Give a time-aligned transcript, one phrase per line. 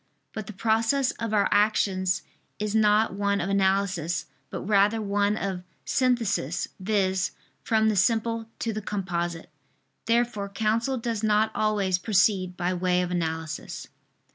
[0.33, 2.23] But the process of our actions
[2.57, 7.33] is not one of analysis, but rather one of synthesis, viz.
[7.63, 9.51] from the simple to the composite.
[10.07, 13.89] Therefore counsel does not always proceed by way of analysis.